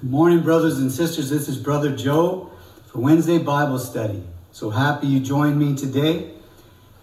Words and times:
Good 0.00 0.10
morning, 0.10 0.42
brothers 0.42 0.78
and 0.78 0.92
sisters. 0.92 1.28
This 1.28 1.48
is 1.48 1.56
Brother 1.56 1.90
Joe 1.90 2.52
for 2.86 3.00
Wednesday 3.00 3.38
Bible 3.38 3.80
Study. 3.80 4.22
So 4.52 4.70
happy 4.70 5.08
you 5.08 5.18
joined 5.18 5.58
me 5.58 5.74
today. 5.74 6.34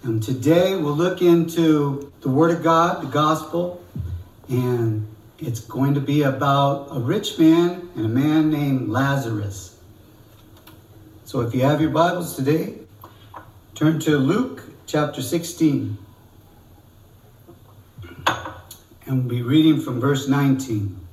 And 0.04 0.24
today 0.24 0.78
we'll 0.78 0.96
look 0.96 1.22
into 1.22 2.14
the 2.22 2.30
Word 2.30 2.52
of 2.52 2.64
God, 2.64 3.04
the 3.04 3.08
Gospel, 3.08 3.84
and 4.48 5.06
it's 5.40 5.60
going 5.60 5.96
to 5.96 6.00
be 6.00 6.22
about 6.22 6.88
a 6.90 7.02
rich 7.02 7.38
man 7.38 7.90
and 7.98 8.06
a 8.06 8.08
man 8.08 8.50
named 8.50 8.88
Lazarus. 8.88 9.78
So 11.26 11.42
if 11.42 11.54
you 11.54 11.64
have 11.64 11.82
your 11.82 11.92
Bibles 11.92 12.38
today, 12.38 12.76
turn 13.74 14.00
to 14.00 14.18
Luke 14.18 14.64
chapter 14.88 15.22
16. 15.22 15.98
And 19.06 19.18
we'll 19.18 19.28
be 19.28 19.42
reading 19.42 19.82
from 19.82 20.00
verse 20.00 20.30
19. 20.30 21.05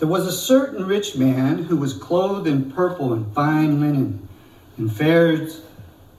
There 0.00 0.08
was 0.08 0.26
a 0.26 0.32
certain 0.32 0.86
rich 0.86 1.14
man 1.14 1.64
who 1.64 1.76
was 1.76 1.92
clothed 1.92 2.46
in 2.46 2.72
purple 2.72 3.12
and 3.12 3.34
fine 3.34 3.82
linen 3.82 4.26
and 4.78 4.90
fared 4.90 5.52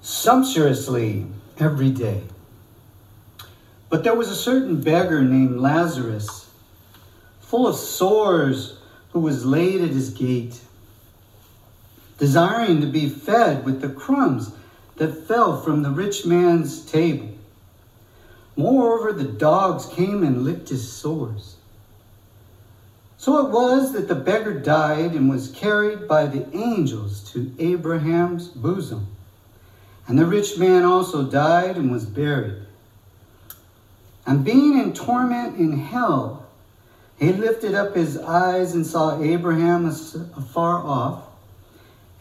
sumptuously 0.04 1.26
every 1.60 1.90
day. 1.90 2.22
But 3.90 4.04
there 4.04 4.14
was 4.14 4.30
a 4.30 4.36
certain 4.36 4.82
beggar 4.82 5.24
named 5.24 5.60
Lazarus, 5.60 6.48
full 7.40 7.66
of 7.66 7.76
sores, 7.76 8.78
who 9.14 9.20
was 9.20 9.48
laid 9.48 9.82
at 9.82 9.90
his 9.90 10.12
gate, 10.12 10.62
desiring 12.20 12.82
to 12.82 12.88
be 12.88 13.10
fed 13.10 13.66
with 13.66 13.82
the 13.82 13.90
crumbs 13.90 14.52
that 14.98 15.28
fell 15.28 15.60
from 15.60 15.82
the 15.82 15.90
rich 15.90 16.24
man's 16.24 16.86
table. 16.86 17.30
Moreover, 18.56 19.12
the 19.12 19.24
dogs 19.24 19.88
came 19.88 20.22
and 20.22 20.44
licked 20.44 20.70
his 20.70 20.94
sores. 20.94 21.56
So 23.22 23.46
it 23.46 23.52
was 23.52 23.94
that 23.94 24.08
the 24.08 24.16
beggar 24.16 24.60
died 24.60 25.12
and 25.12 25.30
was 25.30 25.52
carried 25.52 26.08
by 26.08 26.26
the 26.26 26.44
angels 26.58 27.22
to 27.34 27.54
Abraham's 27.60 28.48
bosom. 28.48 29.16
And 30.08 30.18
the 30.18 30.26
rich 30.26 30.58
man 30.58 30.86
also 30.86 31.30
died 31.30 31.78
and 31.78 31.92
was 31.92 32.04
buried. 32.04 32.64
And 34.26 34.44
being 34.44 34.80
in 34.80 34.94
torment 34.94 35.60
in 35.60 35.78
hell, 35.78 36.48
he 37.20 37.32
lifted 37.32 37.76
up 37.76 37.94
his 37.94 38.18
eyes 38.18 38.74
and 38.74 38.88
saw 38.88 39.22
Abraham 39.22 39.86
afar 39.86 40.84
off 40.84 41.22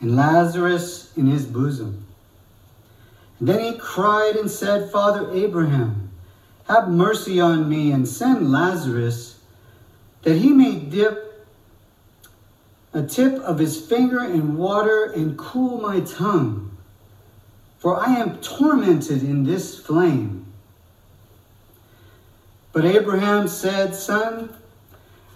and 0.03 0.15
Lazarus 0.15 1.17
in 1.17 1.29
his 1.29 1.47
bosom. 1.47 2.05
And 3.39 3.49
then 3.49 3.61
he 3.61 3.79
cried 3.79 4.37
and 4.37 4.51
said, 4.51 4.93
Father 4.93 5.33
Abraham, 5.33 6.11
have 6.69 6.91
mercy 6.91 7.41
on 7.41 7.71
me 7.71 7.91
and 7.91 8.07
send 8.07 8.53
Lazarus 8.53 9.30
that 10.23 10.37
he 10.37 10.51
may 10.53 10.77
dip 10.77 11.47
a 12.93 13.03
tip 13.03 13.35
of 13.41 13.59
his 13.59 13.81
finger 13.81 14.23
in 14.25 14.57
water 14.57 15.05
and 15.05 15.39
cool 15.39 15.81
my 15.81 16.01
tongue, 16.01 16.77
for 17.79 17.99
I 17.99 18.15
am 18.15 18.39
tormented 18.39 19.23
in 19.23 19.45
this 19.45 19.79
flame. 19.79 20.47
But 22.73 22.85
Abraham 22.85 23.49
said, 23.49 23.95
Son, 23.95 24.55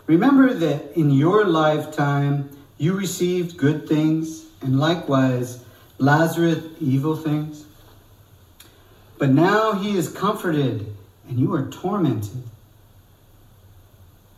remember 0.07 0.53
that 0.53 0.97
in 0.97 1.11
your 1.11 1.45
lifetime 1.45 2.51
you 2.77 2.95
received 2.95 3.57
good 3.57 3.89
things, 3.89 4.45
and 4.61 4.79
likewise 4.79 5.65
Lazarus 5.99 6.65
evil 6.81 7.17
things. 7.17 7.65
But 9.19 9.31
now 9.31 9.73
he 9.73 9.97
is 9.97 10.09
comforted, 10.09 10.93
and 11.29 11.39
you 11.39 11.55
are 11.55 11.71
tormented. 11.71 12.43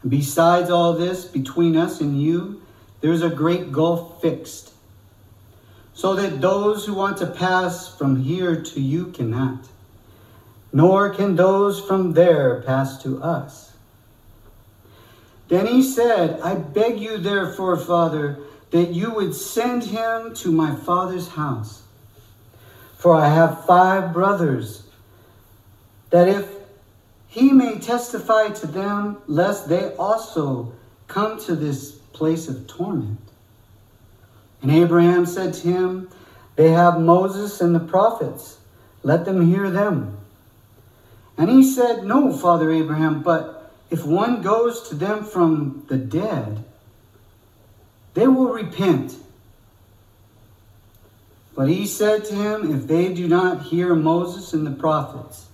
Besides 0.08 0.70
all 0.70 0.92
this, 0.92 1.24
between 1.24 1.76
us 1.76 2.00
and 2.00 2.20
you, 2.20 2.62
there's 3.00 3.22
a 3.22 3.30
great 3.30 3.72
gulf 3.72 4.20
fixed, 4.20 4.72
so 5.94 6.14
that 6.14 6.40
those 6.40 6.84
who 6.84 6.94
want 6.94 7.16
to 7.18 7.26
pass 7.26 7.96
from 7.96 8.22
here 8.22 8.60
to 8.62 8.80
you 8.80 9.06
cannot, 9.06 9.66
nor 10.72 11.10
can 11.10 11.36
those 11.36 11.80
from 11.80 12.12
there 12.12 12.62
pass 12.62 13.02
to 13.02 13.22
us. 13.22 13.72
Then 15.48 15.66
he 15.66 15.82
said, 15.82 16.40
I 16.40 16.54
beg 16.54 17.00
you, 17.00 17.18
therefore, 17.18 17.76
Father, 17.76 18.38
that 18.72 18.90
you 18.90 19.12
would 19.12 19.34
send 19.34 19.84
him 19.84 20.34
to 20.34 20.50
my 20.50 20.74
father's 20.74 21.28
house. 21.28 21.82
For 22.98 23.14
I 23.14 23.28
have 23.28 23.64
five 23.64 24.12
brothers, 24.12 24.82
that 26.10 26.28
if 26.28 26.55
he 27.36 27.52
may 27.52 27.78
testify 27.78 28.48
to 28.48 28.66
them, 28.66 29.18
lest 29.26 29.68
they 29.68 29.94
also 29.96 30.72
come 31.06 31.38
to 31.40 31.54
this 31.54 31.92
place 32.14 32.48
of 32.48 32.66
torment. 32.66 33.20
And 34.62 34.70
Abraham 34.70 35.26
said 35.26 35.52
to 35.52 35.68
him, 35.68 36.08
They 36.54 36.70
have 36.70 36.98
Moses 36.98 37.60
and 37.60 37.74
the 37.74 37.80
prophets. 37.80 38.56
Let 39.02 39.26
them 39.26 39.46
hear 39.46 39.68
them. 39.68 40.16
And 41.36 41.50
he 41.50 41.62
said, 41.62 42.04
No, 42.04 42.32
Father 42.32 42.72
Abraham, 42.72 43.22
but 43.22 43.70
if 43.90 44.06
one 44.06 44.40
goes 44.40 44.88
to 44.88 44.94
them 44.94 45.22
from 45.22 45.84
the 45.88 45.98
dead, 45.98 46.64
they 48.14 48.26
will 48.26 48.48
repent. 48.48 49.14
But 51.54 51.68
he 51.68 51.86
said 51.86 52.24
to 52.24 52.34
him, 52.34 52.74
If 52.74 52.86
they 52.86 53.12
do 53.12 53.28
not 53.28 53.64
hear 53.64 53.94
Moses 53.94 54.54
and 54.54 54.66
the 54.66 54.70
prophets, 54.70 55.48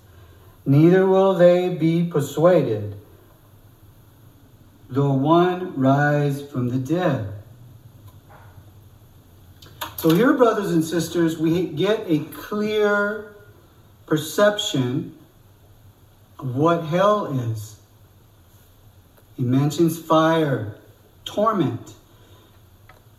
neither 0.64 1.06
will 1.06 1.34
they 1.34 1.68
be 1.68 2.04
persuaded, 2.04 2.96
though 4.88 5.12
one 5.12 5.76
rise 5.76 6.42
from 6.42 6.68
the 6.68 6.78
dead. 6.78 7.32
So, 9.96 10.10
here, 10.10 10.32
brothers 10.32 10.72
and 10.72 10.84
sisters, 10.84 11.38
we 11.38 11.66
get 11.66 12.04
a 12.08 12.20
clear 12.24 13.34
perception 14.06 15.16
of 16.38 16.56
what 16.56 16.84
hell 16.84 17.26
is. 17.52 17.80
He 19.36 19.44
mentions 19.44 19.98
fire, 19.98 20.76
torment. 21.24 21.94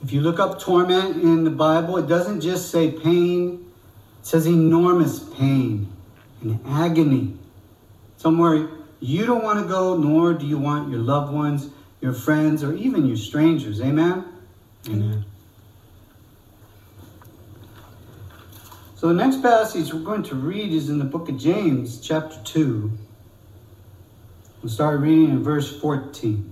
If 0.04 0.12
you 0.12 0.20
look 0.20 0.40
up 0.40 0.60
torment 0.60 1.24
in 1.24 1.46
the 1.46 1.50
Bible, 1.50 1.98
it 1.98 2.08
doesn't 2.08 2.42
just 2.42 2.70
say 2.70 2.92
pain, 2.92 3.72
it 4.20 4.26
says 4.26 4.46
enormous 4.46 5.20
pain 5.20 5.93
and 6.44 6.60
agony. 6.68 7.38
Somewhere 8.18 8.70
you 9.00 9.26
don't 9.26 9.44
want 9.44 9.60
to 9.60 9.66
go, 9.66 9.98
nor 9.98 10.34
do 10.34 10.46
you 10.46 10.58
want 10.58 10.90
your 10.90 11.00
loved 11.00 11.34
ones, 11.34 11.70
your 12.00 12.14
friends, 12.14 12.64
or 12.64 12.74
even 12.74 13.06
your 13.06 13.18
strangers. 13.18 13.82
Amen? 13.82 14.26
Amen. 14.88 15.26
So 18.96 19.10
the 19.10 19.14
next 19.14 19.42
passage 19.42 19.94
we're 19.94 20.00
going 20.00 20.24
to 20.24 20.36
read 20.36 20.72
is 20.72 20.90
in 20.90 21.00
the 21.00 21.06
book 21.06 21.28
of 21.28 21.38
James, 21.38 22.00
chapter 22.00 22.38
2. 22.46 22.92
We'll 24.62 24.72
start 24.72 25.02
reading 25.02 25.32
in 25.32 25.44
verse 25.44 25.78
14. 25.82 26.50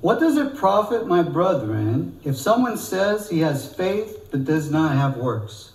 What 0.00 0.18
does 0.18 0.36
it 0.36 0.56
profit, 0.56 1.06
my 1.06 1.22
brethren, 1.22 2.18
if 2.24 2.36
someone 2.36 2.76
says 2.76 3.30
he 3.30 3.38
has 3.40 3.72
faith 3.72 4.28
but 4.32 4.44
does 4.44 4.72
not 4.72 4.96
have 4.96 5.16
works? 5.16 5.73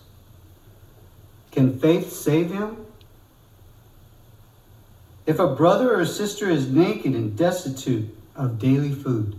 Can 1.51 1.79
faith 1.79 2.11
save 2.13 2.51
him? 2.51 2.85
If 5.25 5.39
a 5.39 5.53
brother 5.55 5.99
or 5.99 6.05
sister 6.05 6.49
is 6.49 6.69
naked 6.69 7.13
and 7.13 7.37
destitute 7.37 8.15
of 8.35 8.59
daily 8.59 8.93
food, 8.93 9.37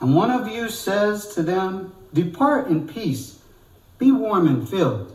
and 0.00 0.14
one 0.14 0.30
of 0.30 0.48
you 0.48 0.70
says 0.70 1.28
to 1.34 1.42
them, 1.42 1.92
Depart 2.14 2.68
in 2.68 2.88
peace, 2.88 3.38
be 3.98 4.10
warm 4.10 4.46
and 4.46 4.68
filled, 4.68 5.14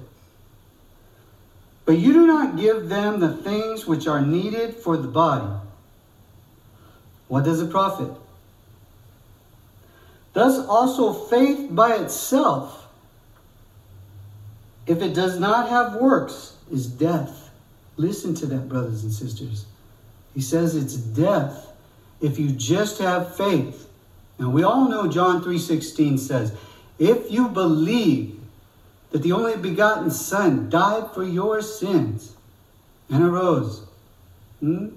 but 1.86 1.98
you 1.98 2.14
do 2.14 2.28
not 2.28 2.58
give 2.58 2.88
them 2.88 3.20
the 3.20 3.36
things 3.36 3.86
which 3.86 4.08
are 4.08 4.22
needed 4.22 4.76
for 4.76 4.96
the 4.98 5.08
body, 5.08 5.52
what 7.28 7.44
does 7.44 7.62
it 7.62 7.72
profit? 7.72 8.12
Thus 10.34 10.66
also 10.68 11.14
faith 11.14 11.74
by 11.74 11.96
itself 11.96 12.85
if 14.88 15.02
it 15.02 15.14
does 15.14 15.40
not 15.40 15.70
have 15.70 15.96
works, 15.96 16.58
is 16.72 16.88
death. 16.88 17.50
Listen 17.98 18.36
to 18.36 18.46
that, 18.48 18.68
brothers 18.70 19.04
and 19.04 19.12
sisters. 19.12 19.66
He 20.34 20.42
says 20.42 20.76
it's 20.76 20.96
death 20.96 21.72
if 22.22 22.38
you 22.38 22.50
just 22.50 23.00
have 23.00 23.36
faith. 23.36 23.90
And 24.38 24.54
we 24.54 24.64
all 24.64 24.90
know 24.90 25.08
John 25.08 25.42
3:16 25.42 26.18
says, 26.18 26.52
"If 27.00 27.32
you 27.32 27.48
believe 27.48 28.40
that 29.12 29.24
the 29.24 29.32
only 29.32 29.56
begotten 29.56 30.12
Son 30.12 30.70
died 30.70 31.12
for 31.14 31.24
your 31.24 31.62
sins 31.62 32.34
and 33.10 33.24
arose, 33.24 33.84
hmm, 34.60 34.88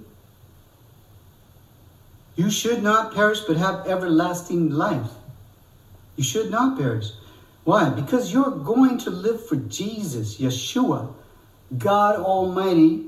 you 2.35 2.50
should 2.50 2.82
not 2.82 3.14
perish 3.14 3.40
but 3.40 3.56
have 3.56 3.87
everlasting 3.87 4.70
life. 4.70 5.11
You 6.17 6.25
should 6.25 6.50
not 6.50 6.79
perish. 6.79 7.11
Why? 7.69 7.91
Because 7.91 8.32
you're 8.32 8.50
going 8.50 8.97
to 9.00 9.11
live 9.11 9.47
for 9.47 9.56
Jesus, 9.56 10.38
Yeshua, 10.38 11.12
God 11.76 12.19
Almighty, 12.19 13.05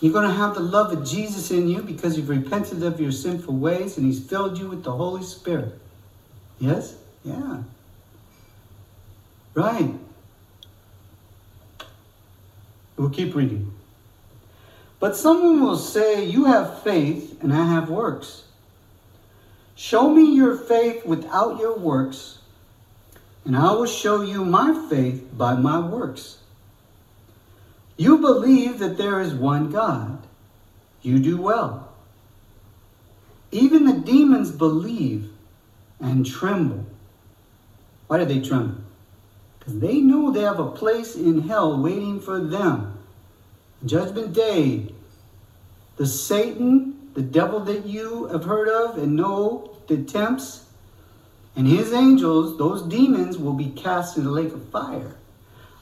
You're 0.00 0.14
going 0.14 0.26
to 0.26 0.34
have 0.34 0.54
the 0.54 0.62
love 0.62 0.90
of 0.94 1.06
Jesus 1.06 1.50
in 1.50 1.68
you 1.68 1.82
because 1.82 2.16
you've 2.16 2.30
repented 2.30 2.82
of 2.82 2.98
your 2.98 3.12
sinful 3.12 3.58
ways 3.58 3.98
and 3.98 4.06
He's 4.06 4.26
filled 4.26 4.56
you 4.56 4.68
with 4.68 4.84
the 4.84 4.92
Holy 4.92 5.22
Spirit. 5.22 5.78
Yes? 6.58 6.96
Yeah. 7.24 7.58
Right. 9.52 9.92
We'll 12.96 13.10
keep 13.10 13.34
reading. 13.34 13.70
But 14.98 15.14
someone 15.14 15.60
will 15.60 15.76
say, 15.76 16.24
You 16.24 16.46
have 16.46 16.82
faith, 16.82 17.36
and 17.42 17.52
I 17.52 17.66
have 17.66 17.90
works. 17.90 18.44
Show 19.74 20.08
me 20.08 20.34
your 20.34 20.56
faith 20.56 21.04
without 21.04 21.60
your 21.60 21.76
works, 21.76 22.37
and 23.44 23.56
I 23.56 23.72
will 23.72 23.86
show 23.86 24.20
you 24.20 24.44
my 24.44 24.88
faith 24.88 25.28
by 25.32 25.54
my 25.54 25.78
works. 25.78 26.38
You 27.96 28.18
believe 28.18 28.78
that 28.78 28.96
there 28.96 29.20
is 29.20 29.34
one 29.34 29.70
God. 29.70 30.26
You 31.02 31.18
do 31.18 31.36
well. 31.40 31.92
Even 33.50 33.86
the 33.86 33.98
demons 33.98 34.50
believe 34.50 35.30
and 36.00 36.24
tremble. 36.24 36.84
Why 38.06 38.18
do 38.18 38.24
they 38.24 38.40
tremble? 38.40 38.82
Because 39.58 39.80
they 39.80 40.00
know 40.00 40.30
they 40.30 40.42
have 40.42 40.60
a 40.60 40.70
place 40.70 41.16
in 41.16 41.48
hell 41.48 41.80
waiting 41.80 42.20
for 42.20 42.40
them. 42.40 42.98
Judgment 43.84 44.32
Day, 44.32 44.92
the 45.96 46.06
Satan, 46.06 47.10
the 47.14 47.22
devil 47.22 47.60
that 47.60 47.86
you 47.86 48.26
have 48.26 48.44
heard 48.44 48.68
of 48.68 48.98
and 48.98 49.16
know 49.16 49.76
the 49.88 49.98
tempts, 50.04 50.67
and 51.58 51.66
his 51.66 51.92
angels, 51.92 52.56
those 52.56 52.80
demons, 52.82 53.36
will 53.36 53.52
be 53.52 53.68
cast 53.68 54.16
in 54.16 54.24
the 54.24 54.30
lake 54.30 54.54
of 54.54 54.66
fire 54.70 55.14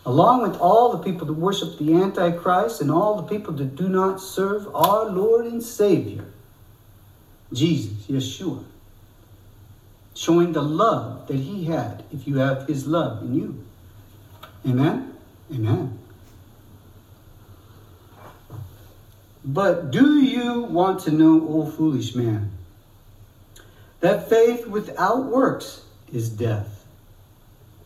along 0.07 0.41
with 0.41 0.57
all 0.61 0.97
the 0.97 1.03
people 1.03 1.27
that 1.27 1.33
worship 1.33 1.77
the 1.79 1.93
Antichrist 1.93 2.81
and 2.81 2.91
all 2.93 3.17
the 3.17 3.25
people 3.25 3.53
that 3.55 3.75
do 3.75 3.89
not 3.89 4.21
serve 4.21 4.73
our 4.73 5.07
Lord 5.07 5.47
and 5.47 5.61
Savior, 5.61 6.25
Jesus, 7.53 8.07
Yeshua, 8.07 8.65
showing 10.15 10.53
the 10.53 10.63
love 10.63 11.27
that 11.27 11.37
he 11.37 11.65
had 11.65 12.05
if 12.13 12.27
you 12.27 12.39
have 12.39 12.69
his 12.69 12.87
love 12.87 13.23
in 13.23 13.35
you. 13.35 13.65
Amen? 14.65 15.13
Amen. 15.53 15.99
But 19.45 19.91
do 19.91 20.21
you 20.21 20.63
want 20.63 21.01
to 21.01 21.11
know, 21.11 21.47
O 21.49 21.71
foolish 21.71 22.15
man, 22.15 22.53
that 24.01 24.29
faith 24.29 24.67
without 24.67 25.27
works 25.27 25.83
is 26.13 26.29
death? 26.29 26.85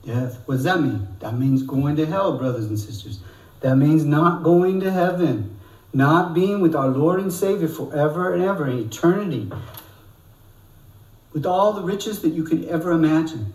Death. 0.04 0.40
What 0.46 0.56
does 0.56 0.64
that 0.64 0.80
mean? 0.80 1.08
That 1.20 1.36
means 1.36 1.62
going 1.62 1.96
to 1.96 2.06
hell, 2.06 2.38
brothers 2.38 2.66
and 2.66 2.78
sisters. 2.78 3.20
That 3.60 3.76
means 3.76 4.04
not 4.04 4.42
going 4.42 4.80
to 4.80 4.90
heaven, 4.90 5.58
not 5.92 6.34
being 6.34 6.60
with 6.60 6.74
our 6.74 6.88
Lord 6.88 7.20
and 7.20 7.32
Savior 7.32 7.68
forever 7.68 8.34
and 8.34 8.42
ever 8.42 8.68
in 8.68 8.78
eternity, 8.78 9.50
with 11.32 11.46
all 11.46 11.74
the 11.74 11.82
riches 11.82 12.22
that 12.22 12.30
you 12.30 12.42
could 12.42 12.64
ever 12.64 12.92
imagine. 12.92 13.52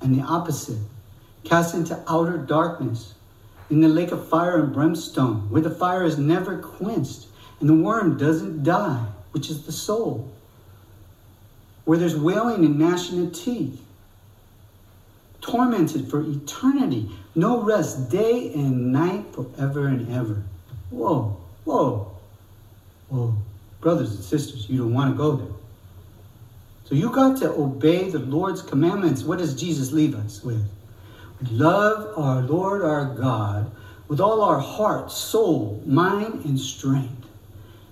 And 0.00 0.18
the 0.18 0.22
opposite, 0.22 0.78
cast 1.44 1.74
into 1.74 2.00
outer 2.08 2.38
darkness, 2.38 3.14
in 3.70 3.80
the 3.80 3.88
lake 3.88 4.12
of 4.12 4.28
fire 4.28 4.62
and 4.62 4.72
brimstone, 4.72 5.50
where 5.50 5.62
the 5.62 5.70
fire 5.70 6.04
is 6.04 6.18
never 6.18 6.58
quenched 6.58 7.26
and 7.60 7.68
the 7.68 7.74
worm 7.74 8.18
doesn't 8.18 8.64
die, 8.64 9.06
which 9.30 9.48
is 9.48 9.64
the 9.64 9.72
soul, 9.72 10.30
where 11.84 11.98
there's 11.98 12.16
wailing 12.16 12.64
and 12.64 12.78
gnashing 12.78 13.26
of 13.26 13.32
teeth 13.32 13.80
tormented 15.42 16.08
for 16.08 16.22
eternity, 16.22 17.10
no 17.34 17.62
rest, 17.62 18.10
day 18.10 18.52
and 18.54 18.92
night, 18.92 19.24
forever 19.34 19.88
and 19.88 20.10
ever. 20.14 20.42
Whoa, 20.90 21.36
whoa, 21.64 22.12
whoa. 23.08 23.34
Brothers 23.80 24.14
and 24.14 24.24
sisters, 24.24 24.68
you 24.70 24.78
don't 24.78 24.94
want 24.94 25.12
to 25.12 25.16
go 25.16 25.36
there. 25.36 25.54
So 26.84 26.94
you 26.94 27.10
got 27.10 27.38
to 27.38 27.50
obey 27.50 28.10
the 28.10 28.20
Lord's 28.20 28.62
commandments. 28.62 29.24
What 29.24 29.38
does 29.38 29.60
Jesus 29.60 29.92
leave 29.92 30.14
us 30.14 30.42
with? 30.44 30.64
Love 31.50 32.16
our 32.16 32.42
Lord 32.42 32.82
our 32.82 33.06
God 33.06 33.70
with 34.06 34.20
all 34.20 34.42
our 34.42 34.60
heart, 34.60 35.10
soul, 35.10 35.82
mind, 35.84 36.44
and 36.44 36.58
strength. 36.58 37.26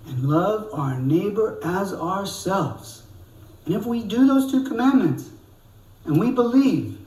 And 0.06 0.28
love 0.28 0.68
our 0.72 1.00
neighbor 1.00 1.58
as 1.64 1.92
ourselves. 1.92 2.99
And 3.66 3.74
if 3.74 3.86
we 3.86 4.02
do 4.02 4.26
those 4.26 4.50
two 4.50 4.64
commandments, 4.64 5.30
and 6.04 6.18
we 6.18 6.30
believe 6.30 6.98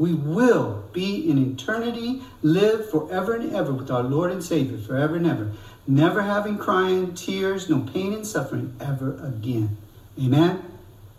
we 0.00 0.14
will 0.14 0.84
be 0.92 1.28
in 1.30 1.52
eternity, 1.52 2.22
live 2.42 2.90
forever 2.90 3.34
and 3.34 3.54
ever 3.54 3.72
with 3.72 3.90
our 3.90 4.02
Lord 4.02 4.32
and 4.32 4.42
Savior, 4.42 4.78
forever 4.78 5.16
and 5.16 5.26
ever. 5.26 5.52
Never 5.86 6.22
having 6.22 6.56
crying, 6.56 7.14
tears, 7.14 7.68
no 7.68 7.80
pain 7.80 8.14
and 8.14 8.26
suffering 8.26 8.74
ever 8.80 9.22
again. 9.22 9.76
Amen? 10.18 10.62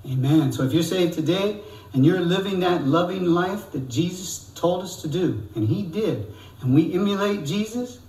Amen. 0.06 0.52
So 0.52 0.64
if 0.64 0.74
you're 0.74 0.82
saved 0.82 1.14
today 1.14 1.62
and 1.94 2.06
you're 2.06 2.22
living 2.22 2.62
that 2.62 2.86
loving 2.86 3.26
life 3.26 3.72
that 3.72 3.88
Jesus 3.88 4.50
told 4.56 4.84
us 4.84 5.02
to 5.02 5.08
do, 5.08 5.48
and 5.56 5.68
He 5.68 5.84
did, 5.84 6.34
and 6.62 6.74
we 6.74 6.94
emulate 6.94 7.46
Jesus, 7.46 8.00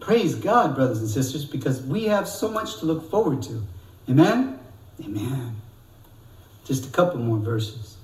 praise 0.00 0.34
God, 0.34 0.74
brothers 0.74 1.00
and 1.00 1.08
sisters, 1.08 1.44
because 1.44 1.82
we 1.82 2.04
have 2.04 2.26
so 2.28 2.48
much 2.48 2.78
to 2.78 2.86
look 2.86 3.10
forward 3.10 3.42
to. 3.42 3.62
Amen? 4.08 4.58
Amen. 5.04 5.61
Just 6.64 6.86
a 6.86 6.90
couple 6.90 7.18
more 7.18 7.38
verses. 7.38 7.96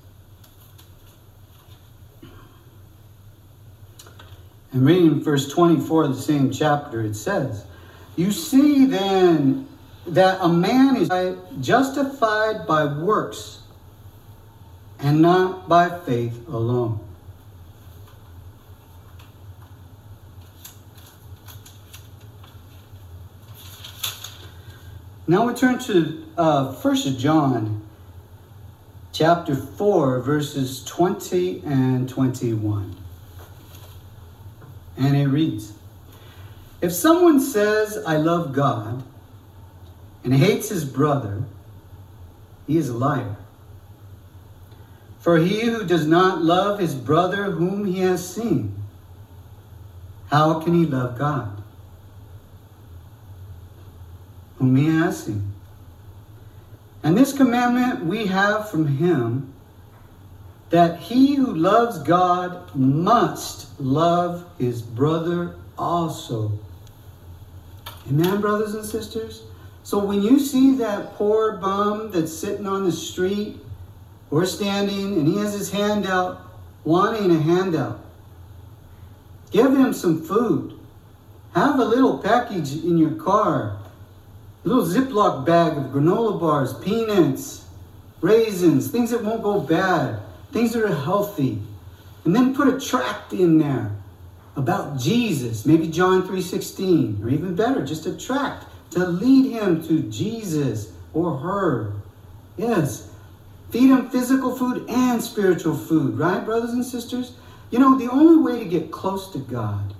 And 4.72 4.84
reading 4.84 5.22
verse 5.22 5.48
24 5.48 6.04
of 6.04 6.16
the 6.16 6.22
same 6.22 6.50
chapter, 6.50 7.02
it 7.02 7.14
says, 7.14 7.64
You 8.16 8.32
see 8.32 8.84
then 8.86 9.66
that 10.06 10.38
a 10.40 10.48
man 10.48 10.96
is 10.96 11.08
justified 11.60 12.66
by 12.66 12.84
works 12.84 13.60
and 14.98 15.22
not 15.22 15.68
by 15.68 15.88
faith 16.00 16.46
alone. 16.48 17.00
Now 25.26 25.46
we 25.46 25.54
turn 25.54 25.78
to 25.80 26.24
uh, 26.38 26.72
1 26.72 27.18
John 27.18 27.87
chapter 29.12 29.54
4, 29.54 30.20
verses 30.20 30.84
20 30.84 31.62
and 31.64 32.08
21. 32.08 32.96
And 34.96 35.16
it 35.16 35.26
reads 35.26 35.72
If 36.80 36.92
someone 36.92 37.40
says, 37.40 38.02
I 38.06 38.16
love 38.16 38.52
God, 38.52 39.02
and 40.24 40.34
hates 40.34 40.68
his 40.68 40.84
brother, 40.84 41.44
he 42.66 42.76
is 42.76 42.88
a 42.88 42.94
liar. 42.94 43.36
For 45.20 45.38
he 45.38 45.60
who 45.60 45.84
does 45.84 46.06
not 46.06 46.42
love 46.42 46.78
his 46.78 46.94
brother 46.94 47.50
whom 47.50 47.84
he 47.84 48.00
has 48.00 48.34
seen, 48.34 48.74
how 50.30 50.60
can 50.60 50.74
he 50.74 50.86
love 50.86 51.18
God? 51.18 51.62
Whom 54.58 54.76
he 54.76 54.86
has 54.86 55.24
seen. 55.24 55.54
And 57.02 57.16
this 57.16 57.32
commandment 57.32 58.04
we 58.04 58.26
have 58.26 58.70
from 58.70 58.86
him 58.86 59.52
that 60.70 60.98
he 61.00 61.34
who 61.34 61.54
loves 61.54 61.98
God 61.98 62.74
must 62.74 63.80
love 63.80 64.44
his 64.58 64.82
brother 64.82 65.56
also. 65.78 66.52
Amen, 68.08 68.40
brothers 68.40 68.74
and 68.74 68.84
sisters? 68.84 69.42
So 69.82 69.98
when 69.98 70.22
you 70.22 70.38
see 70.38 70.76
that 70.76 71.14
poor 71.14 71.56
bum 71.56 72.10
that's 72.10 72.32
sitting 72.32 72.66
on 72.66 72.84
the 72.84 72.92
street 72.92 73.58
or 74.30 74.44
standing 74.44 75.18
and 75.18 75.26
he 75.26 75.38
has 75.38 75.54
his 75.54 75.70
hand 75.70 76.06
out, 76.06 76.42
wanting 76.84 77.30
a 77.30 77.40
handout, 77.40 78.04
give 79.50 79.72
him 79.72 79.92
some 79.92 80.22
food. 80.22 80.78
Have 81.54 81.78
a 81.78 81.84
little 81.84 82.18
package 82.18 82.72
in 82.84 82.98
your 82.98 83.12
car, 83.12 83.78
little 84.68 84.84
Ziploc 84.84 85.44
bag 85.44 85.76
of 85.76 85.84
granola 85.84 86.38
bars, 86.38 86.74
peanuts, 86.74 87.64
raisins, 88.20 88.90
things 88.90 89.10
that 89.10 89.24
won't 89.24 89.42
go 89.42 89.60
bad 89.60 90.20
things 90.52 90.72
that 90.72 90.82
are 90.82 90.94
healthy. 90.94 91.58
And 92.24 92.34
then 92.34 92.54
put 92.54 92.68
a 92.68 92.80
tract 92.80 93.32
in 93.32 93.58
there 93.58 93.92
about 94.56 94.98
Jesus, 94.98 95.64
maybe 95.64 95.88
John 95.88 96.22
3:16, 96.26 97.20
or 97.22 97.28
even 97.28 97.54
better, 97.54 97.84
just 97.84 98.06
a 98.06 98.12
tract 98.12 98.66
to 98.90 99.06
lead 99.06 99.52
him 99.52 99.82
to 99.86 100.00
Jesus 100.00 100.92
or 101.14 101.38
her. 101.38 101.92
Yes. 102.56 103.08
Feed 103.70 103.90
him 103.90 104.08
physical 104.08 104.56
food 104.56 104.88
and 104.88 105.22
spiritual 105.22 105.74
food, 105.74 106.18
right, 106.18 106.44
brothers 106.44 106.70
and 106.70 106.84
sisters? 106.84 107.32
You 107.70 107.78
know, 107.78 107.98
the 107.98 108.10
only 108.10 108.38
way 108.42 108.58
to 108.58 108.64
get 108.64 108.90
close 108.90 109.30
to 109.32 109.38
God, 109.38 109.92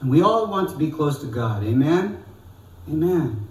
and 0.00 0.10
we 0.10 0.20
all 0.20 0.46
want 0.46 0.68
to 0.70 0.76
be 0.76 0.90
close 0.90 1.18
to 1.20 1.26
God, 1.26 1.64
amen? 1.64 2.22
Amen. 2.88 3.48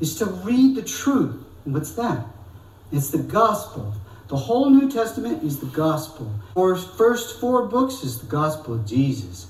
Is 0.00 0.16
to 0.16 0.26
read 0.26 0.76
the 0.76 0.82
truth. 0.82 1.42
And 1.64 1.74
what's 1.74 1.92
that? 1.92 2.26
It's 2.92 3.10
the 3.10 3.18
gospel 3.18 3.94
the 4.28 4.36
whole 4.36 4.70
New 4.70 4.90
Testament 4.90 5.42
is 5.42 5.60
the 5.60 5.66
gospel. 5.66 6.32
Our 6.56 6.76
first 6.76 7.40
four 7.40 7.66
books 7.66 8.02
is 8.02 8.20
the 8.20 8.26
gospel 8.26 8.74
of 8.74 8.86
Jesus, 8.86 9.48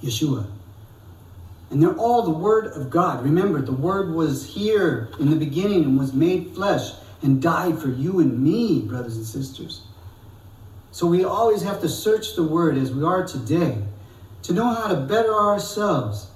Yeshua. 0.00 0.46
And 1.70 1.82
they're 1.82 1.96
all 1.96 2.22
the 2.22 2.30
Word 2.30 2.66
of 2.68 2.88
God. 2.88 3.24
Remember, 3.24 3.60
the 3.60 3.72
Word 3.72 4.14
was 4.14 4.54
here 4.54 5.10
in 5.18 5.30
the 5.30 5.36
beginning 5.36 5.84
and 5.84 5.98
was 5.98 6.12
made 6.12 6.54
flesh 6.54 6.92
and 7.20 7.42
died 7.42 7.78
for 7.78 7.88
you 7.88 8.20
and 8.20 8.40
me, 8.42 8.82
brothers 8.82 9.16
and 9.16 9.26
sisters. 9.26 9.82
So 10.92 11.06
we 11.06 11.24
always 11.24 11.62
have 11.62 11.80
to 11.80 11.88
search 11.88 12.36
the 12.36 12.44
Word 12.44 12.78
as 12.78 12.92
we 12.92 13.02
are 13.02 13.26
today 13.26 13.82
to 14.44 14.52
know 14.52 14.72
how 14.72 14.86
to 14.86 14.96
better 14.96 15.34
ourselves, 15.34 16.28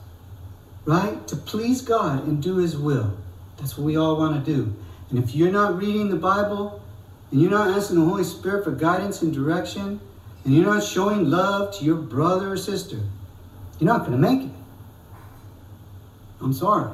right? 0.88 1.28
To 1.28 1.36
please 1.36 1.82
God 1.82 2.26
and 2.26 2.42
do 2.42 2.56
His 2.56 2.74
will. 2.74 3.14
That's 3.58 3.76
what 3.76 3.84
we 3.84 3.98
all 3.98 4.16
want 4.16 4.42
to 4.42 4.54
do. 4.54 4.74
And 5.10 5.18
if 5.22 5.34
you're 5.34 5.52
not 5.52 5.76
reading 5.76 6.08
the 6.08 6.16
Bible 6.16 6.82
and 7.30 7.42
you're 7.42 7.50
not 7.50 7.76
asking 7.76 8.00
the 8.00 8.06
Holy 8.06 8.24
Spirit 8.24 8.64
for 8.64 8.70
guidance 8.70 9.20
and 9.20 9.32
direction, 9.32 10.00
and 10.44 10.54
you're 10.54 10.64
not 10.64 10.82
showing 10.82 11.28
love 11.28 11.76
to 11.76 11.84
your 11.84 11.96
brother 11.96 12.52
or 12.52 12.56
sister, 12.56 12.96
you're 13.78 13.86
not 13.92 14.06
going 14.06 14.12
to 14.12 14.18
make 14.18 14.46
it. 14.46 14.52
I'm 16.40 16.54
sorry. 16.54 16.90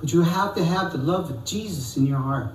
But 0.00 0.12
you 0.12 0.22
have 0.22 0.56
to 0.56 0.64
have 0.64 0.90
the 0.90 0.98
love 0.98 1.30
of 1.30 1.44
Jesus 1.44 1.96
in 1.96 2.06
your 2.06 2.18
heart 2.18 2.48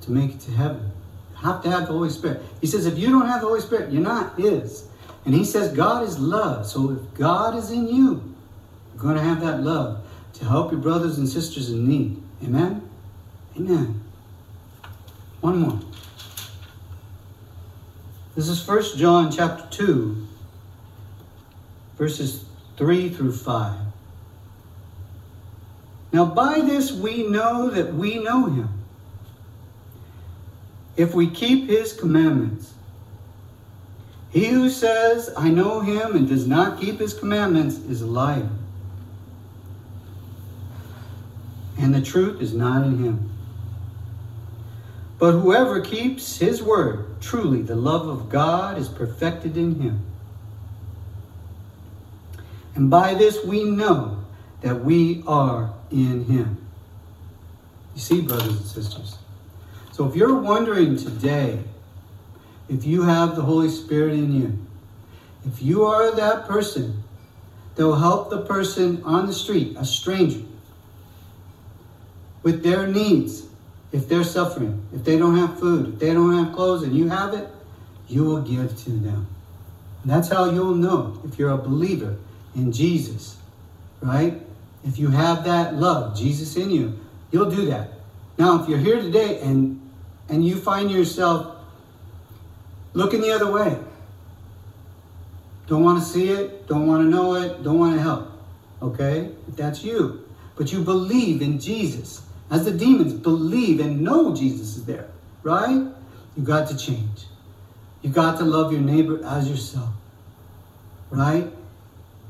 to 0.00 0.10
make 0.10 0.32
it 0.32 0.40
to 0.40 0.50
heaven. 0.50 0.90
You 1.30 1.36
have 1.36 1.62
to 1.62 1.70
have 1.70 1.82
the 1.82 1.92
Holy 1.92 2.10
Spirit. 2.10 2.42
He 2.60 2.66
says, 2.66 2.86
if 2.86 2.98
you 2.98 3.10
don't 3.10 3.28
have 3.28 3.40
the 3.40 3.46
Holy 3.46 3.60
Spirit, 3.60 3.92
you're 3.92 4.02
not 4.02 4.36
His. 4.36 4.88
And 5.26 5.32
He 5.32 5.44
says, 5.44 5.72
God 5.72 6.02
is 6.02 6.18
love. 6.18 6.66
So 6.66 6.90
if 6.90 7.14
God 7.14 7.54
is 7.54 7.70
in 7.70 7.86
you, 7.86 8.33
going 9.04 9.16
to 9.16 9.22
have 9.22 9.40
that 9.42 9.62
love 9.62 10.02
to 10.32 10.44
help 10.46 10.72
your 10.72 10.80
brothers 10.80 11.18
and 11.18 11.28
sisters 11.28 11.70
in 11.70 11.86
need. 11.86 12.20
Amen? 12.42 12.88
Amen. 13.56 14.02
One 15.40 15.58
more. 15.58 15.80
This 18.34 18.48
is 18.48 18.66
1 18.66 18.96
John 18.96 19.30
chapter 19.30 19.64
2, 19.70 20.26
verses 21.96 22.44
3 22.78 23.10
through 23.10 23.32
5. 23.32 23.78
Now, 26.12 26.24
by 26.24 26.60
this 26.60 26.90
we 26.90 27.28
know 27.28 27.68
that 27.70 27.94
we 27.94 28.18
know 28.18 28.46
him. 28.46 28.68
If 30.96 31.14
we 31.14 31.28
keep 31.28 31.68
his 31.68 31.92
commandments, 31.92 32.72
he 34.30 34.46
who 34.46 34.70
says, 34.70 35.32
I 35.36 35.50
know 35.50 35.80
him, 35.80 36.16
and 36.16 36.28
does 36.28 36.46
not 36.48 36.80
keep 36.80 36.98
his 37.00 37.14
commandments 37.14 37.76
is 37.76 38.00
a 38.00 38.06
liar. 38.06 38.48
And 41.78 41.94
the 41.94 42.02
truth 42.02 42.40
is 42.40 42.54
not 42.54 42.86
in 42.86 42.98
him. 42.98 43.30
But 45.18 45.32
whoever 45.32 45.80
keeps 45.80 46.38
his 46.38 46.62
word, 46.62 47.20
truly 47.20 47.62
the 47.62 47.76
love 47.76 48.08
of 48.08 48.28
God 48.28 48.78
is 48.78 48.88
perfected 48.88 49.56
in 49.56 49.80
him. 49.80 50.04
And 52.74 52.90
by 52.90 53.14
this 53.14 53.44
we 53.44 53.64
know 53.64 54.24
that 54.60 54.84
we 54.84 55.22
are 55.26 55.72
in 55.90 56.24
him. 56.24 56.66
You 57.94 58.00
see, 58.00 58.20
brothers 58.20 58.56
and 58.56 58.66
sisters. 58.66 59.18
So 59.92 60.08
if 60.08 60.16
you're 60.16 60.40
wondering 60.40 60.96
today 60.96 61.60
if 62.68 62.84
you 62.84 63.02
have 63.02 63.36
the 63.36 63.42
Holy 63.42 63.68
Spirit 63.68 64.14
in 64.14 64.32
you, 64.32 64.58
if 65.46 65.62
you 65.62 65.84
are 65.84 66.14
that 66.16 66.48
person 66.48 67.04
that 67.74 67.86
will 67.86 67.96
help 67.96 68.30
the 68.30 68.42
person 68.42 69.02
on 69.04 69.26
the 69.26 69.32
street, 69.32 69.76
a 69.78 69.84
stranger, 69.84 70.40
with 72.44 72.62
their 72.62 72.86
needs, 72.86 73.42
if 73.90 74.08
they're 74.08 74.22
suffering, 74.22 74.86
if 74.94 75.02
they 75.02 75.18
don't 75.18 75.36
have 75.36 75.58
food, 75.58 75.94
if 75.94 75.98
they 75.98 76.12
don't 76.14 76.32
have 76.44 76.54
clothes, 76.54 76.84
and 76.84 76.96
you 76.96 77.08
have 77.08 77.34
it, 77.34 77.48
you 78.06 78.22
will 78.22 78.42
give 78.42 78.76
to 78.84 78.90
them. 78.90 79.26
And 80.02 80.12
that's 80.12 80.28
how 80.28 80.50
you'll 80.50 80.74
know 80.74 81.20
if 81.24 81.38
you're 81.38 81.50
a 81.50 81.58
believer 81.58 82.16
in 82.54 82.70
Jesus, 82.70 83.38
right? 84.00 84.40
If 84.84 84.98
you 84.98 85.08
have 85.08 85.44
that 85.44 85.74
love, 85.74 86.16
Jesus 86.16 86.56
in 86.56 86.70
you, 86.70 87.00
you'll 87.32 87.50
do 87.50 87.66
that. 87.66 87.88
Now, 88.38 88.62
if 88.62 88.68
you're 88.68 88.78
here 88.78 89.00
today 89.00 89.40
and 89.40 89.80
and 90.28 90.44
you 90.44 90.56
find 90.56 90.90
yourself 90.90 91.56
looking 92.94 93.20
the 93.20 93.30
other 93.30 93.50
way, 93.50 93.78
don't 95.66 95.82
want 95.82 96.02
to 96.02 96.04
see 96.04 96.30
it, 96.30 96.66
don't 96.66 96.86
want 96.86 97.02
to 97.02 97.08
know 97.08 97.34
it, 97.34 97.62
don't 97.62 97.78
want 97.78 97.94
to 97.94 98.00
help, 98.00 98.30
okay? 98.82 99.30
If 99.48 99.56
that's 99.56 99.82
you, 99.82 100.26
but 100.56 100.72
you 100.72 100.82
believe 100.82 101.42
in 101.42 101.58
Jesus, 101.58 102.22
as 102.50 102.64
the 102.64 102.70
demons 102.70 103.12
believe 103.12 103.80
and 103.80 104.02
know 104.02 104.34
Jesus 104.34 104.76
is 104.76 104.84
there, 104.84 105.08
right? 105.42 105.86
You 106.36 106.42
got 106.42 106.68
to 106.68 106.76
change. 106.76 107.26
You 108.02 108.10
got 108.10 108.38
to 108.38 108.44
love 108.44 108.72
your 108.72 108.82
neighbor 108.82 109.24
as 109.24 109.48
yourself, 109.48 109.88
right? 111.10 111.50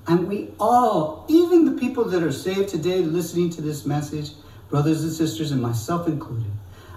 And 0.06 0.28
we 0.28 0.50
all, 0.60 1.24
even 1.28 1.64
the 1.64 1.80
people 1.80 2.04
that 2.04 2.22
are 2.22 2.32
saved 2.32 2.68
today 2.68 2.98
listening 2.98 3.50
to 3.50 3.62
this 3.62 3.86
message, 3.86 4.32
brothers 4.68 5.02
and 5.02 5.12
sisters, 5.12 5.50
and 5.50 5.60
myself 5.60 6.06
included, 6.06 6.50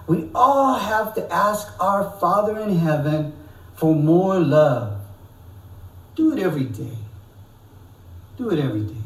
we 0.08 0.30
all 0.36 0.78
have 0.78 1.16
to 1.16 1.34
ask 1.34 1.68
our 1.82 2.18
Father 2.20 2.60
in 2.60 2.78
heaven 2.78 3.34
for 3.76 3.96
more 3.96 4.40
love. 4.40 5.02
Do 6.16 6.34
it 6.34 6.40
every 6.40 6.66
day. 6.66 6.98
Do 8.38 8.50
it 8.52 8.60
every 8.60 8.82
day. 8.82 9.02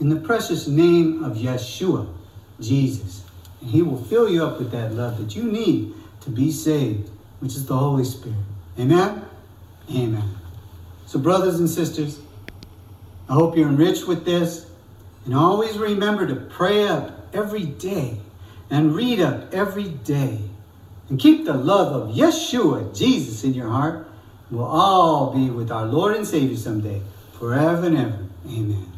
In 0.00 0.08
the 0.08 0.16
precious 0.16 0.68
name 0.68 1.24
of 1.24 1.36
Yeshua, 1.36 2.12
Jesus. 2.60 3.24
And 3.60 3.70
He 3.70 3.82
will 3.82 4.02
fill 4.02 4.28
you 4.28 4.44
up 4.44 4.58
with 4.58 4.70
that 4.72 4.92
love 4.92 5.18
that 5.18 5.34
you 5.36 5.44
need 5.44 5.94
to 6.22 6.30
be 6.30 6.50
saved, 6.52 7.10
which 7.40 7.54
is 7.56 7.66
the 7.66 7.76
Holy 7.76 8.04
Spirit. 8.04 8.38
Amen? 8.78 9.24
Amen. 9.90 10.34
So, 11.06 11.18
brothers 11.18 11.58
and 11.58 11.68
sisters, 11.68 12.20
I 13.28 13.34
hope 13.34 13.56
you're 13.56 13.68
enriched 13.68 14.06
with 14.06 14.24
this. 14.24 14.66
And 15.24 15.34
always 15.34 15.76
remember 15.76 16.26
to 16.26 16.36
pray 16.36 16.86
up 16.88 17.34
every 17.34 17.64
day 17.64 18.18
and 18.70 18.94
read 18.94 19.20
up 19.20 19.52
every 19.52 19.88
day. 19.88 20.38
And 21.08 21.18
keep 21.18 21.44
the 21.44 21.54
love 21.54 21.92
of 21.92 22.14
Yeshua, 22.14 22.96
Jesus, 22.96 23.44
in 23.44 23.54
your 23.54 23.68
heart. 23.68 24.06
We'll 24.50 24.64
all 24.64 25.34
be 25.34 25.50
with 25.50 25.70
our 25.70 25.86
Lord 25.86 26.16
and 26.16 26.26
Savior 26.26 26.56
someday, 26.56 27.02
forever 27.38 27.86
and 27.86 27.96
ever. 27.96 28.26
Amen. 28.46 28.97